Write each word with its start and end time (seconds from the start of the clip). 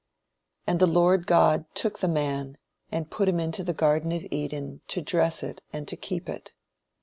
"And 0.65 0.79
the 0.79 0.87
Lord 0.87 1.27
God 1.27 1.65
took 1.75 1.99
the 1.99 2.07
man, 2.07 2.57
and 2.91 3.11
put 3.11 3.29
him 3.29 3.39
into 3.39 3.63
the 3.63 3.71
garden 3.71 4.11
of 4.13 4.25
Eden 4.31 4.81
to 4.87 4.99
dress 4.99 5.43
it 5.43 5.61
and 5.71 5.87
to 5.87 5.95
keep 5.95 6.27
it. 6.27 6.53